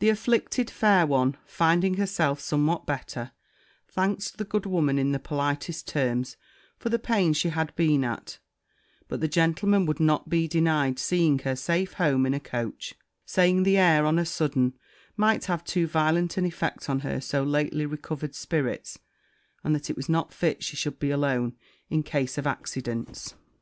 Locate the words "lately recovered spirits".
17.42-18.98